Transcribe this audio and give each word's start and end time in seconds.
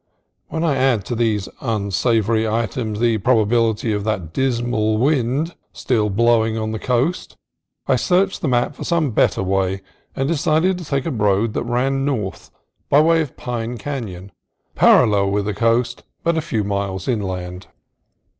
When 0.47 0.63
I 0.63 0.77
added 0.77 1.05
to 1.05 1.15
these 1.15 1.47
unsavory 1.59 2.47
items 2.47 2.99
the 2.99 3.19
probability 3.19 3.93
of 3.93 4.03
that 4.05 4.33
dismal 4.33 4.97
wind 4.97 5.53
still 5.73 6.09
blowing 6.09 6.57
on 6.57 6.71
the 6.71 6.79
coast, 6.79 7.37
I 7.85 7.97
searched 7.97 8.41
the 8.41 8.47
map 8.47 8.73
for 8.73 8.83
some 8.83 9.11
better 9.11 9.43
way; 9.43 9.81
and 10.15 10.27
decided 10.27 10.79
to 10.79 10.85
take 10.85 11.05
a 11.05 11.11
road 11.11 11.53
that 11.53 11.65
ran 11.65 12.03
north 12.03 12.49
by 12.89 12.99
way 12.99 13.21
of 13.21 13.37
Pine 13.37 13.77
Canon, 13.77 14.31
parallel 14.73 15.29
with 15.29 15.45
the 15.45 15.53
coast 15.53 16.01
but 16.23 16.35
a 16.35 16.41
few 16.41 16.63
miles 16.63 17.07
inland. 17.07 17.67